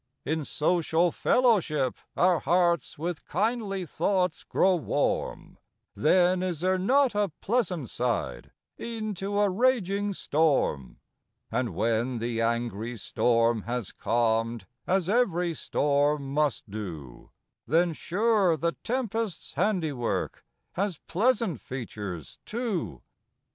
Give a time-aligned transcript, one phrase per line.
[0.25, 5.59] In social fellowship, our hearts With kindly thoughts grow warm;
[5.93, 10.97] Then is there not a pleasant side, E'en to a raging storm?
[11.51, 17.29] And when the angry storm has calm'd, As ev'ry storm must do,
[17.67, 23.03] Then, sure, the tempest's handiwork, Has pleasant features, too.